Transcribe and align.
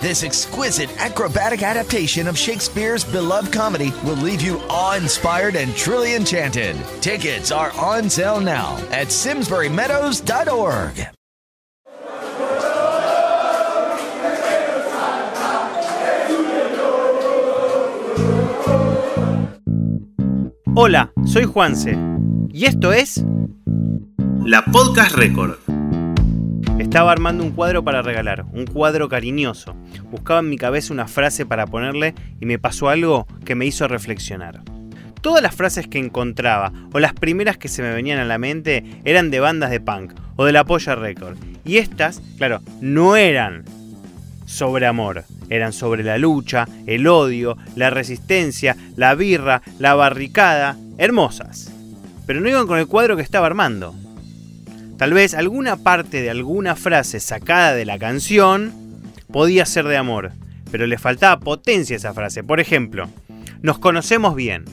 This 0.00 0.24
exquisite 0.24 0.90
acrobatic 0.98 1.62
adaptation 1.62 2.26
of 2.26 2.38
Shakespeare's 2.38 3.04
beloved 3.04 3.52
comedy 3.52 3.92
will 4.02 4.16
leave 4.16 4.40
you 4.40 4.58
awe 4.70 4.96
inspired 4.96 5.56
and 5.56 5.76
truly 5.76 6.14
enchanted. 6.14 6.74
Tickets 7.02 7.52
are 7.52 7.70
on 7.72 8.08
sale 8.08 8.40
now 8.40 8.78
at 8.92 9.08
SimsburyMeadows.org. 9.08 11.06
Hola, 20.74 21.12
soy 21.26 21.44
Juanse 21.44 21.94
y 22.48 22.64
esto 22.64 22.94
es 22.94 23.22
La 24.46 24.64
Podcast 24.64 25.14
Record. 25.16 25.58
Estaba 26.90 27.12
armando 27.12 27.44
un 27.44 27.52
cuadro 27.52 27.84
para 27.84 28.02
regalar, 28.02 28.44
un 28.52 28.66
cuadro 28.66 29.08
cariñoso. 29.08 29.76
Buscaba 30.10 30.40
en 30.40 30.48
mi 30.48 30.56
cabeza 30.56 30.92
una 30.92 31.06
frase 31.06 31.46
para 31.46 31.64
ponerle 31.64 32.16
y 32.40 32.46
me 32.46 32.58
pasó 32.58 32.88
algo 32.88 33.28
que 33.44 33.54
me 33.54 33.64
hizo 33.64 33.86
reflexionar. 33.86 34.60
Todas 35.20 35.40
las 35.40 35.54
frases 35.54 35.86
que 35.86 36.00
encontraba 36.00 36.72
o 36.92 36.98
las 36.98 37.12
primeras 37.12 37.58
que 37.58 37.68
se 37.68 37.82
me 37.82 37.94
venían 37.94 38.18
a 38.18 38.24
la 38.24 38.38
mente 38.38 38.84
eran 39.04 39.30
de 39.30 39.38
bandas 39.38 39.70
de 39.70 39.78
punk 39.78 40.14
o 40.34 40.44
de 40.44 40.50
la 40.50 40.64
Polla 40.64 40.96
Record. 40.96 41.36
Y 41.64 41.76
estas, 41.76 42.20
claro, 42.38 42.60
no 42.80 43.14
eran 43.14 43.62
sobre 44.44 44.88
amor, 44.88 45.22
eran 45.48 45.72
sobre 45.72 46.02
la 46.02 46.18
lucha, 46.18 46.66
el 46.88 47.06
odio, 47.06 47.56
la 47.76 47.90
resistencia, 47.90 48.76
la 48.96 49.14
birra, 49.14 49.62
la 49.78 49.94
barricada, 49.94 50.76
hermosas. 50.98 51.72
Pero 52.26 52.40
no 52.40 52.48
iban 52.48 52.66
con 52.66 52.80
el 52.80 52.88
cuadro 52.88 53.14
que 53.14 53.22
estaba 53.22 53.46
armando. 53.46 53.94
Tal 55.00 55.14
vez 55.14 55.32
alguna 55.32 55.76
parte 55.76 56.20
de 56.20 56.28
alguna 56.28 56.76
frase 56.76 57.20
sacada 57.20 57.72
de 57.72 57.86
la 57.86 57.98
canción 57.98 58.70
podía 59.32 59.64
ser 59.64 59.86
de 59.86 59.96
amor, 59.96 60.32
pero 60.70 60.86
le 60.86 60.98
faltaba 60.98 61.40
potencia 61.40 61.96
a 61.96 61.96
esa 61.96 62.12
frase. 62.12 62.44
Por 62.44 62.60
ejemplo, 62.60 63.08
nos 63.62 63.78
conocemos 63.78 64.34
bien. 64.34 64.66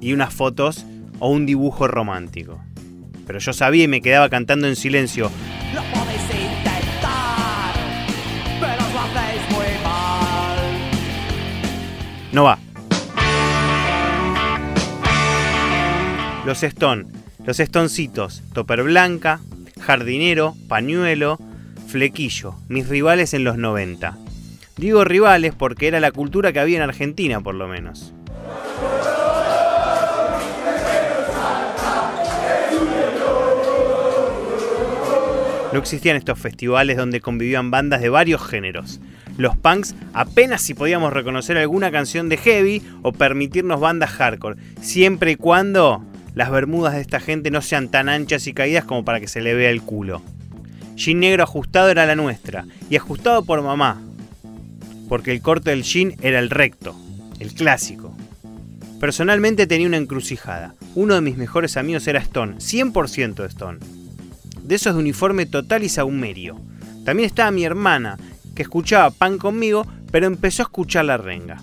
Y 0.00 0.12
unas 0.12 0.32
fotos 0.32 0.86
o 1.18 1.28
un 1.28 1.44
dibujo 1.44 1.88
romántico. 1.88 2.62
Pero 3.26 3.40
yo 3.40 3.52
sabía 3.52 3.82
y 3.82 3.88
me 3.88 4.00
quedaba 4.00 4.28
cantando 4.28 4.68
en 4.68 4.76
silencio. 4.76 5.28
Lo 5.74 5.82
podéis 5.92 6.22
intentar, 6.30 7.74
pero 8.60 8.80
lo 8.92 9.00
hacéis 9.00 9.42
muy 9.50 9.82
mal. 9.82 10.56
No 12.30 12.44
va. 12.44 12.60
Los 16.46 16.62
Stone, 16.62 17.06
los 17.50 17.58
Estoncitos, 17.58 18.44
Topper 18.52 18.84
Blanca, 18.84 19.40
Jardinero, 19.80 20.54
Pañuelo, 20.68 21.36
Flequillo, 21.88 22.54
mis 22.68 22.88
rivales 22.88 23.34
en 23.34 23.42
los 23.42 23.58
90. 23.58 24.16
Digo 24.76 25.02
rivales 25.02 25.52
porque 25.52 25.88
era 25.88 25.98
la 25.98 26.12
cultura 26.12 26.52
que 26.52 26.60
había 26.60 26.76
en 26.76 26.84
Argentina, 26.84 27.40
por 27.40 27.56
lo 27.56 27.66
menos. 27.66 28.14
No 35.72 35.78
existían 35.80 36.16
estos 36.16 36.38
festivales 36.38 36.96
donde 36.96 37.20
convivían 37.20 37.72
bandas 37.72 38.00
de 38.00 38.10
varios 38.10 38.46
géneros. 38.46 39.00
Los 39.38 39.56
punks 39.56 39.96
apenas 40.12 40.62
si 40.62 40.74
podíamos 40.74 41.12
reconocer 41.12 41.58
alguna 41.58 41.90
canción 41.90 42.28
de 42.28 42.36
heavy 42.36 42.80
o 43.02 43.10
permitirnos 43.10 43.80
bandas 43.80 44.10
hardcore, 44.10 44.56
siempre 44.80 45.32
y 45.32 45.36
cuando 45.36 46.04
las 46.40 46.50
bermudas 46.50 46.94
de 46.94 47.02
esta 47.02 47.20
gente 47.20 47.50
no 47.50 47.60
sean 47.60 47.90
tan 47.90 48.08
anchas 48.08 48.46
y 48.46 48.54
caídas 48.54 48.86
como 48.86 49.04
para 49.04 49.20
que 49.20 49.28
se 49.28 49.42
le 49.42 49.52
vea 49.52 49.68
el 49.68 49.82
culo. 49.82 50.22
Jean 50.96 51.20
negro 51.20 51.42
ajustado 51.42 51.90
era 51.90 52.06
la 52.06 52.16
nuestra, 52.16 52.64
y 52.88 52.96
ajustado 52.96 53.44
por 53.44 53.60
mamá, 53.60 54.00
porque 55.10 55.32
el 55.32 55.42
corte 55.42 55.68
del 55.68 55.82
jean 55.82 56.14
era 56.22 56.38
el 56.38 56.48
recto, 56.48 56.96
el 57.40 57.52
clásico. 57.52 58.16
Personalmente 58.98 59.66
tenía 59.66 59.86
una 59.86 59.98
encrucijada. 59.98 60.74
Uno 60.94 61.14
de 61.14 61.20
mis 61.20 61.36
mejores 61.36 61.76
amigos 61.76 62.08
era 62.08 62.20
Stone, 62.20 62.54
100% 62.56 63.44
Stone. 63.44 63.78
De 64.62 64.76
esos 64.76 64.94
de 64.94 65.00
uniforme 65.00 65.44
total 65.44 65.82
y 65.82 65.90
saumerio. 65.90 66.58
También 67.04 67.26
estaba 67.26 67.50
mi 67.50 67.66
hermana, 67.66 68.16
que 68.54 68.62
escuchaba 68.62 69.10
pan 69.10 69.36
conmigo, 69.36 69.86
pero 70.10 70.26
empezó 70.26 70.62
a 70.62 70.64
escuchar 70.64 71.04
la 71.04 71.18
renga. 71.18 71.62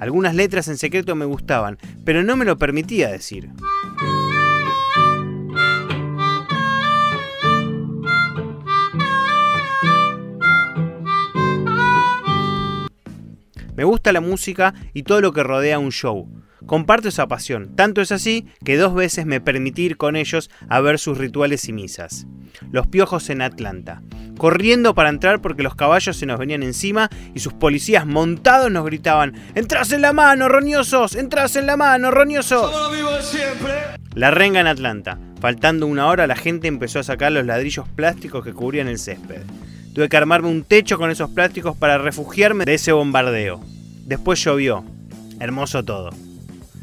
Algunas 0.00 0.34
letras 0.34 0.66
en 0.68 0.78
secreto 0.78 1.14
me 1.14 1.26
gustaban, 1.26 1.78
pero 2.06 2.22
no 2.22 2.34
me 2.34 2.46
lo 2.46 2.56
permitía 2.56 3.10
decir. 3.10 3.50
Me 13.76 13.84
gusta 13.84 14.12
la 14.12 14.22
música 14.22 14.74
y 14.94 15.02
todo 15.02 15.20
lo 15.20 15.32
que 15.32 15.42
rodea 15.42 15.78
un 15.78 15.90
show. 15.90 16.28
Comparto 16.70 17.08
esa 17.08 17.26
pasión, 17.26 17.74
tanto 17.74 18.00
es 18.00 18.12
así 18.12 18.46
que 18.64 18.76
dos 18.76 18.94
veces 18.94 19.26
me 19.26 19.40
permití 19.40 19.82
ir 19.82 19.96
con 19.96 20.14
ellos 20.14 20.50
a 20.68 20.80
ver 20.80 21.00
sus 21.00 21.18
rituales 21.18 21.68
y 21.68 21.72
misas. 21.72 22.28
Los 22.70 22.86
piojos 22.86 23.28
en 23.28 23.42
Atlanta, 23.42 24.02
corriendo 24.38 24.94
para 24.94 25.08
entrar 25.08 25.40
porque 25.42 25.64
los 25.64 25.74
caballos 25.74 26.16
se 26.16 26.26
nos 26.26 26.38
venían 26.38 26.62
encima 26.62 27.10
y 27.34 27.40
sus 27.40 27.54
policías 27.54 28.06
montados 28.06 28.70
nos 28.70 28.84
gritaban: 28.84 29.34
¡Entrás 29.56 29.90
en 29.90 30.00
la 30.00 30.12
mano, 30.12 30.48
roñosos! 30.48 31.16
¡Entrás 31.16 31.56
en 31.56 31.66
la 31.66 31.76
mano, 31.76 32.12
roñosos! 32.12 32.70
La 34.14 34.30
renga 34.30 34.60
en 34.60 34.68
Atlanta. 34.68 35.18
Faltando 35.40 35.88
una 35.88 36.06
hora, 36.06 36.28
la 36.28 36.36
gente 36.36 36.68
empezó 36.68 37.00
a 37.00 37.02
sacar 37.02 37.32
los 37.32 37.44
ladrillos 37.44 37.88
plásticos 37.88 38.44
que 38.44 38.52
cubrían 38.52 38.86
el 38.86 39.00
césped. 39.00 39.42
Tuve 39.92 40.08
que 40.08 40.16
armarme 40.16 40.46
un 40.46 40.62
techo 40.62 40.98
con 40.98 41.10
esos 41.10 41.30
plásticos 41.30 41.76
para 41.76 41.98
refugiarme 41.98 42.64
de 42.64 42.74
ese 42.74 42.92
bombardeo. 42.92 43.60
Después 44.06 44.44
llovió. 44.44 44.84
Hermoso 45.40 45.84
todo. 45.84 46.10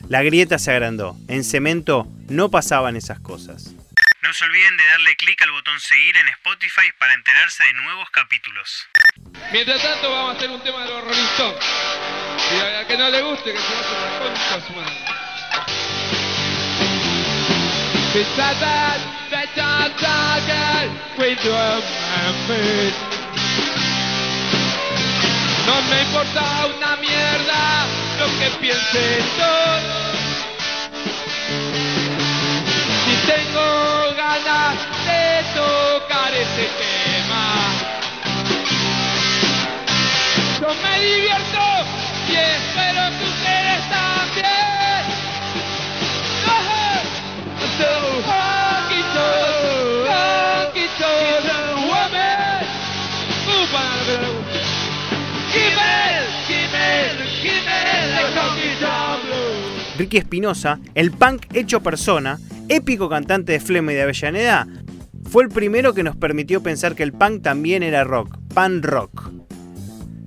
La 0.10 0.24
grieta 0.24 0.58
se 0.58 0.72
agrandó. 0.72 1.18
En 1.28 1.44
cemento 1.44 2.08
no 2.30 2.50
pasaban 2.50 2.96
esas 2.96 3.20
cosas. 3.20 3.76
No 4.22 4.34
se 4.34 4.46
olviden 4.46 4.78
de 4.78 4.86
darle 4.86 5.16
clic 5.18 5.42
al 5.42 5.52
botón 5.52 5.78
seguir 5.82 6.16
en 6.16 6.28
Spotify 6.30 6.90
para 6.98 7.14
enterarse 7.14 7.64
de 7.66 7.74
nuevos 7.74 8.10
capítulos. 8.12 8.88
Mientras 9.52 9.82
tanto 9.82 10.10
vamos 10.10 10.34
a 10.34 10.38
hacer 10.38 10.50
un 10.50 10.62
tema 10.62 10.84
de 10.84 10.90
los 10.92 11.04
Rolling 11.04 11.28
Stones. 11.36 11.64
Y 12.56 12.60
a 12.60 12.88
que 12.88 12.98
no 12.98 13.10
le 13.10 13.22
guste 13.22 13.52
que 13.52 13.60
se 13.60 13.74
vaya 13.74 14.56
a 14.56 14.62
su 14.62 14.74
madre. 14.74 14.96
Beside 18.14 18.60
that, 18.62 19.00
that 19.30 19.50
dark 19.56 19.92
target 19.98 20.90
with 21.20 21.38
your 21.44 21.84
memories. 22.48 22.96
No 25.68 25.82
me 25.82 26.02
importa 26.02 26.66
una 26.78 26.96
mierda 26.96 27.67
que 28.48 28.56
pienses 28.60 29.24
tú. 29.38 29.54
Si 33.06 33.16
tengo 33.26 33.68
ganas 34.16 34.76
de 35.06 35.44
tocar 35.56 36.34
ese 36.34 36.66
tema, 36.82 37.46
yo 40.62 40.70
me 40.84 40.94
divierto 41.02 41.64
y 42.30 42.36
Ricky 59.98 60.18
Espinosa, 60.18 60.80
el 60.96 61.12
punk 61.12 61.46
hecho 61.54 61.82
persona, 61.82 62.40
épico 62.70 63.10
cantante 63.10 63.54
de 63.54 63.60
Flema 63.60 63.92
y 63.92 63.96
de 63.96 64.04
Avellaneda, 64.04 64.68
fue 65.30 65.44
el 65.44 65.50
primero 65.50 65.94
que 65.94 66.04
nos 66.04 66.16
permitió 66.16 66.62
pensar 66.62 66.96
que 66.96 67.04
el 67.04 67.14
punk 67.14 67.42
también 67.42 67.84
era 67.84 68.04
rock, 68.04 68.38
pan 68.54 68.84
rock. 68.84 69.32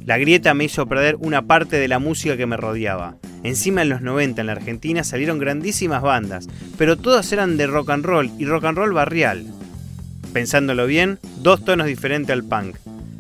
La 0.05 0.19
grieta 0.19 0.55
me 0.55 0.65
hizo 0.65 0.87
perder 0.87 1.17
una 1.21 1.43
parte 1.43 1.77
de 1.77 1.89
la 1.89 1.99
música 1.99 2.37
que 2.37 2.47
me 2.47 2.57
rodeaba. 2.57 3.17
Encima 3.43 3.83
en 3.83 3.89
los 3.89 4.03
90 4.03 4.41
en 4.41 4.47
la 4.47 4.53
Argentina 4.53 5.05
salieron 5.05 5.39
grandísimas 5.39 6.03
bandas, 6.03 6.49
pero 6.77 6.99
todas 6.99 7.33
eran 7.33 7.57
de 7.57 7.67
rock 7.67 7.91
and 7.91 8.05
roll 8.05 8.31
y 8.39 8.45
rock 8.45 8.65
and 8.65 8.77
roll 8.77 8.93
barrial. 8.93 9.47
Pensándolo 10.33 10.87
bien, 10.87 11.19
dos 11.39 11.65
tonos 11.65 11.87
diferentes 11.87 12.33
al 12.33 12.45
punk. 12.45 12.77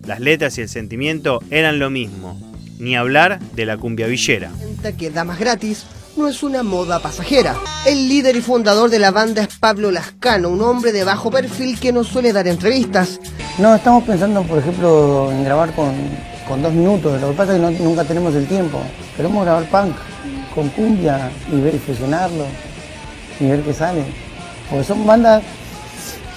Las 0.07 0.21
letras 0.21 0.59
y 0.59 0.63
el 0.63 0.69
sentimiento 0.69 1.41
eran 1.51 1.79
lo 1.79 1.91
mismo. 1.91 2.39
Ni 2.79 2.97
hablar 2.97 3.41
de 3.55 3.67
la 3.67 3.77
cumbia 3.77 4.07
villera. 4.07 4.51
que 4.99 5.11
damas 5.11 5.39
gratis, 5.39 5.87
no 6.17 6.29
es 6.29 6.43
una 6.43 6.63
moda 6.63 6.99
pasajera. 7.01 7.55
El 7.87 8.09
líder 8.09 8.37
y 8.37 8.41
fundador 8.43 8.91
de 8.91 8.99
la 8.99 9.11
banda 9.11 9.43
es 9.43 9.49
Pablo 9.59 9.91
Lascano, 9.91 10.49
un 10.51 10.61
hombre 10.61 10.93
de 10.93 11.05
bajo 11.05 11.31
perfil 11.31 11.79
que 11.81 11.93
no 11.93 12.05
suele 12.05 12.33
dar 12.33 12.47
entrevistas. 12.47 13.21
No, 13.59 13.75
estamos 13.75 14.05
pensando, 14.05 14.43
por 14.43 14.59
ejemplo, 14.59 15.31
en 15.31 15.45
grabar 15.45 15.73
con, 15.75 15.93
con 16.47 16.63
dos 16.63 16.73
minutos. 16.73 17.21
Lo 17.21 17.31
que 17.31 17.37
pasa 17.37 17.57
es 17.57 17.77
que 17.79 17.83
nunca 17.83 18.05
tenemos 18.05 18.35
el 18.35 18.47
tiempo. 18.47 18.81
Queremos 19.17 19.45
grabar 19.45 19.65
punk 19.71 19.95
con 20.55 20.69
cumbia 20.71 21.31
y 21.51 21.61
ver 21.61 21.75
y 21.75 21.79
fusionarlo 21.79 22.45
y 23.39 23.47
ver 23.47 23.63
qué 23.63 23.73
sale. 23.73 24.05
Porque 24.69 24.85
son 24.85 25.07
bandas, 25.07 25.43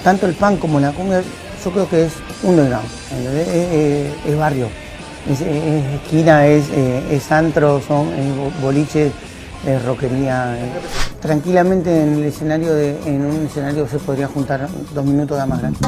tanto 0.03 0.27
el 0.27 0.33
punk 0.33 0.59
como 0.59 0.79
la 0.79 0.91
cumbia, 0.91 1.23
yo 1.63 1.71
creo 1.71 1.89
que 1.89 2.05
es 2.05 2.13
underground. 2.43 2.87
Es, 3.11 3.47
es- 3.47 4.11
es 4.27 4.37
barrio, 4.37 4.67
es, 5.29 5.41
es- 5.41 5.47
es 5.47 5.83
esquina, 6.01 6.47
es, 6.47 6.65
eh, 6.71 7.03
es 7.11 7.31
antro, 7.31 7.81
son 7.85 8.07
es 8.13 8.35
bo- 8.35 8.51
boliches, 8.61 9.11
es 9.65 9.83
rockería. 9.85 10.55
eh. 10.57 10.71
Tranquilamente 11.21 12.03
en 12.03 12.13
el 12.15 12.23
escenario, 12.25 12.73
de, 12.73 12.99
en 13.05 13.25
un 13.25 13.45
escenario 13.45 13.87
se 13.87 13.97
podría 13.99 14.27
juntar 14.27 14.67
dos 14.93 15.05
minutos 15.05 15.39
de 15.39 15.45
más 15.45 15.59
grande. 15.59 15.79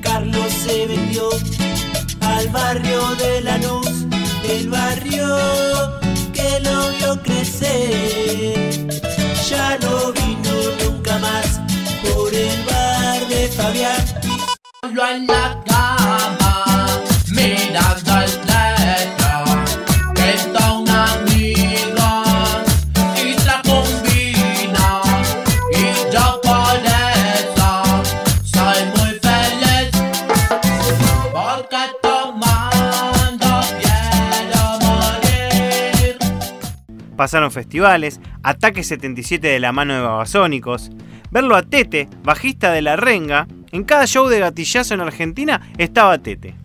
Carlos 0.00 0.52
se 0.64 0.86
vendió 0.86 1.28
al 2.20 2.48
barrio 2.48 3.00
de 3.16 3.40
Lanús, 3.40 4.06
el 4.48 4.70
barrio 4.70 5.26
que 6.32 6.60
lo 6.60 6.88
vio 6.98 7.22
crecer. 7.22 8.88
Ya 9.50 9.78
no 9.78 10.12
vino 10.12 10.52
nunca 10.84 11.18
más 11.18 11.60
por 12.02 12.32
el 12.32 12.64
bar 12.64 13.28
de 13.28 13.48
Fabián. 13.48 14.06
Solo 14.82 15.02
Pasaron 37.22 37.52
festivales, 37.52 38.18
Ataque 38.42 38.82
77 38.82 39.46
de 39.46 39.60
la 39.60 39.70
mano 39.70 39.94
de 39.94 40.00
Babasónicos, 40.00 40.90
verlo 41.30 41.54
a 41.54 41.62
Tete, 41.62 42.08
bajista 42.24 42.72
de 42.72 42.82
La 42.82 42.96
Renga, 42.96 43.46
en 43.70 43.84
cada 43.84 44.08
show 44.08 44.26
de 44.26 44.40
gatillazo 44.40 44.94
en 44.94 45.02
Argentina 45.02 45.70
estaba 45.78 46.18
Tete. 46.18 46.56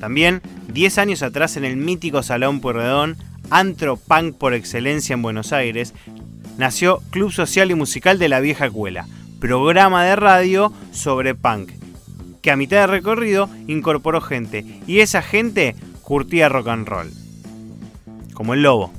También, 0.00 0.40
10 0.72 0.96
años 0.96 1.22
atrás 1.22 1.58
en 1.58 1.66
el 1.66 1.76
mítico 1.76 2.22
Salón 2.22 2.62
Pueyrredón, 2.62 3.18
antro 3.50 3.98
punk 3.98 4.38
por 4.38 4.54
excelencia 4.54 5.12
en 5.12 5.20
Buenos 5.20 5.52
Aires, 5.52 5.92
nació 6.56 7.02
Club 7.10 7.30
Social 7.30 7.70
y 7.70 7.74
Musical 7.74 8.18
de 8.18 8.30
la 8.30 8.40
Vieja 8.40 8.64
Escuela, 8.64 9.06
programa 9.40 10.04
de 10.04 10.16
radio 10.16 10.72
sobre 10.92 11.34
punk, 11.34 11.70
que 12.40 12.50
a 12.50 12.56
mitad 12.56 12.78
de 12.78 12.86
recorrido 12.86 13.50
incorporó 13.66 14.22
gente, 14.22 14.64
y 14.86 15.00
esa 15.00 15.20
gente 15.20 15.76
curtía 16.00 16.48
rock 16.48 16.68
and 16.68 16.88
roll. 16.88 17.10
Como 18.32 18.54
el 18.54 18.62
lobo. 18.62 18.90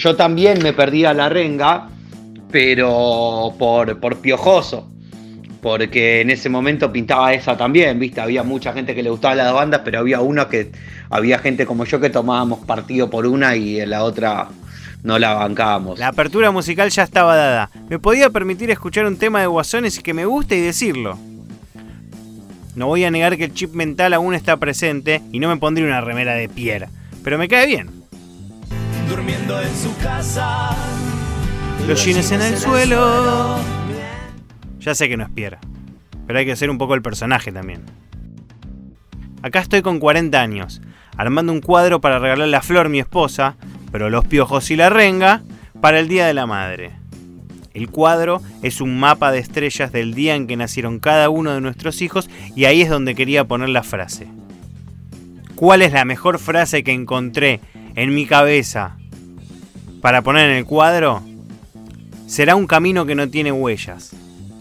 Yo 0.00 0.16
también 0.16 0.62
me 0.62 0.72
perdí 0.72 1.04
a 1.04 1.12
la 1.12 1.28
renga, 1.28 1.90
pero 2.50 3.54
por, 3.58 4.00
por 4.00 4.16
piojoso. 4.16 4.88
Porque 5.60 6.22
en 6.22 6.30
ese 6.30 6.48
momento 6.48 6.90
pintaba 6.90 7.34
esa 7.34 7.54
también, 7.54 7.98
¿viste? 7.98 8.22
Había 8.22 8.42
mucha 8.42 8.72
gente 8.72 8.94
que 8.94 9.02
le 9.02 9.10
gustaba 9.10 9.34
las 9.34 9.52
bandas, 9.52 9.82
pero 9.84 9.98
había 9.98 10.22
uno 10.22 10.48
que. 10.48 10.72
Había 11.10 11.38
gente 11.38 11.66
como 11.66 11.84
yo 11.84 12.00
que 12.00 12.08
tomábamos 12.08 12.60
partido 12.60 13.10
por 13.10 13.26
una 13.26 13.56
y 13.56 13.78
en 13.78 13.90
la 13.90 14.04
otra 14.04 14.48
no 15.02 15.18
la 15.18 15.34
bancábamos. 15.34 15.98
La 15.98 16.08
apertura 16.08 16.50
musical 16.50 16.88
ya 16.88 17.02
estaba 17.02 17.36
dada. 17.36 17.70
Me 17.90 17.98
podía 17.98 18.30
permitir 18.30 18.70
escuchar 18.70 19.04
un 19.04 19.18
tema 19.18 19.42
de 19.42 19.48
Guasones 19.48 20.00
que 20.00 20.14
me 20.14 20.24
guste 20.24 20.56
y 20.56 20.62
decirlo. 20.62 21.18
No 22.74 22.86
voy 22.86 23.04
a 23.04 23.10
negar 23.10 23.36
que 23.36 23.44
el 23.44 23.52
chip 23.52 23.74
mental 23.74 24.14
aún 24.14 24.34
está 24.34 24.56
presente 24.56 25.20
y 25.30 25.40
no 25.40 25.48
me 25.50 25.58
pondría 25.58 25.86
una 25.86 26.00
remera 26.00 26.32
de 26.32 26.48
Pierre, 26.48 26.88
pero 27.22 27.36
me 27.36 27.48
cae 27.48 27.66
bien. 27.66 27.99
Durmiendo 29.10 29.60
en 29.60 29.76
su 29.76 29.96
casa. 29.96 30.70
Los 31.88 32.04
jeans 32.04 32.30
en 32.30 32.42
el 32.42 32.56
suelo. 32.56 33.56
Ya 34.78 34.94
sé 34.94 35.08
que 35.08 35.16
no 35.16 35.24
es 35.24 35.30
Pierre, 35.30 35.58
pero 36.28 36.38
hay 36.38 36.46
que 36.46 36.54
ser 36.54 36.70
un 36.70 36.78
poco 36.78 36.94
el 36.94 37.02
personaje 37.02 37.50
también. 37.50 37.82
Acá 39.42 39.58
estoy 39.58 39.82
con 39.82 39.98
40 39.98 40.40
años, 40.40 40.80
armando 41.16 41.52
un 41.52 41.60
cuadro 41.60 42.00
para 42.00 42.20
regalarle 42.20 42.56
a 42.56 42.62
Flor, 42.62 42.88
mi 42.88 43.00
esposa, 43.00 43.56
pero 43.90 44.10
los 44.10 44.28
piojos 44.28 44.70
y 44.70 44.76
la 44.76 44.90
renga 44.90 45.42
para 45.80 45.98
el 45.98 46.06
Día 46.06 46.28
de 46.28 46.34
la 46.34 46.46
Madre. 46.46 46.92
El 47.74 47.90
cuadro 47.90 48.40
es 48.62 48.80
un 48.80 49.00
mapa 49.00 49.32
de 49.32 49.40
estrellas 49.40 49.90
del 49.90 50.14
día 50.14 50.36
en 50.36 50.46
que 50.46 50.56
nacieron 50.56 51.00
cada 51.00 51.30
uno 51.30 51.52
de 51.52 51.60
nuestros 51.60 52.00
hijos 52.00 52.30
y 52.54 52.66
ahí 52.66 52.82
es 52.82 52.88
donde 52.88 53.16
quería 53.16 53.44
poner 53.44 53.70
la 53.70 53.82
frase. 53.82 54.28
¿Cuál 55.56 55.82
es 55.82 55.92
la 55.92 56.04
mejor 56.04 56.38
frase 56.38 56.84
que 56.84 56.92
encontré 56.92 57.60
en 57.96 58.14
mi 58.14 58.24
cabeza 58.24 58.96
para 60.00 60.22
poner 60.22 60.50
en 60.50 60.56
el 60.56 60.64
cuadro? 60.64 61.22
Será 62.26 62.56
un 62.56 62.66
camino 62.66 63.06
que 63.06 63.14
no 63.14 63.28
tiene 63.28 63.52
huellas. 63.52 64.12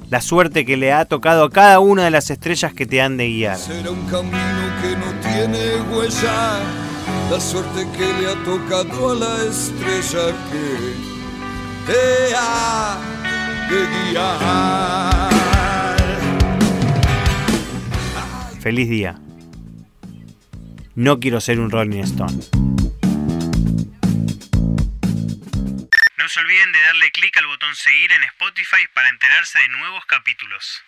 La 0.09 0.21
suerte 0.21 0.65
que 0.65 0.75
le 0.75 0.91
ha 0.91 1.05
tocado 1.05 1.43
a 1.43 1.49
cada 1.51 1.79
una 1.79 2.03
de 2.03 2.11
las 2.11 2.31
estrellas 2.31 2.73
que 2.73 2.85
te 2.85 3.01
han 3.01 3.17
de 3.17 3.27
guiar. 3.27 3.57
Será 3.57 3.91
un 3.91 4.05
camino 4.07 4.33
que 4.81 4.95
no 4.97 5.11
tiene 5.21 5.81
huella, 5.91 6.59
la 7.29 7.39
suerte 7.39 7.87
que 7.95 8.13
le 8.19 8.31
ha 8.31 8.43
tocado 8.43 9.11
a 9.11 9.15
la 9.15 9.43
estrella 9.43 10.35
que 10.51 10.95
te 11.85 12.35
ha 12.35 12.97
de 13.69 14.11
guiar. 14.11 15.29
Feliz 18.59 18.89
día. 18.89 19.19
No 20.95 21.19
quiero 21.19 21.39
ser 21.39 21.59
un 21.59 21.69
Rolling 21.69 21.99
Stone. 21.99 22.68
De 29.39 29.69
nuevos 29.69 30.03
capítulos. 30.05 30.83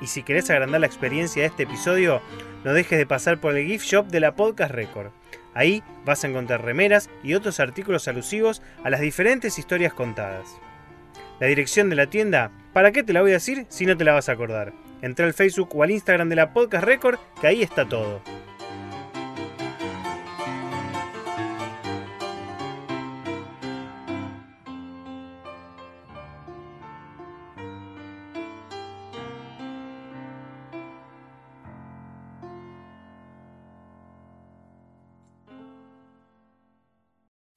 Y 0.00 0.06
si 0.06 0.22
querés 0.22 0.48
agrandar 0.48 0.80
la 0.80 0.86
experiencia 0.86 1.42
de 1.42 1.48
este 1.48 1.64
episodio, 1.64 2.22
no 2.64 2.72
dejes 2.72 2.98
de 2.98 3.04
pasar 3.04 3.38
por 3.38 3.54
el 3.54 3.66
gift 3.66 3.84
shop 3.84 4.06
de 4.06 4.20
la 4.20 4.34
Podcast 4.34 4.72
Record. 4.72 5.10
Ahí 5.52 5.82
vas 6.06 6.24
a 6.24 6.28
encontrar 6.28 6.64
remeras 6.64 7.10
y 7.22 7.34
otros 7.34 7.60
artículos 7.60 8.08
alusivos 8.08 8.62
a 8.82 8.88
las 8.88 9.02
diferentes 9.02 9.58
historias 9.58 9.92
contadas. 9.92 10.58
La 11.40 11.46
dirección 11.46 11.90
de 11.90 11.96
la 11.96 12.06
tienda, 12.06 12.50
¿para 12.72 12.90
qué 12.90 13.02
te 13.02 13.12
la 13.12 13.20
voy 13.20 13.32
a 13.32 13.34
decir 13.34 13.66
si 13.68 13.84
no 13.84 13.94
te 13.94 14.04
la 14.04 14.14
vas 14.14 14.30
a 14.30 14.32
acordar? 14.32 14.72
Entra 15.02 15.26
al 15.26 15.34
Facebook 15.34 15.76
o 15.76 15.82
al 15.82 15.90
Instagram 15.90 16.30
de 16.30 16.36
la 16.36 16.54
Podcast 16.54 16.84
Record, 16.84 17.18
que 17.38 17.48
ahí 17.48 17.62
está 17.62 17.86
todo. 17.86 18.22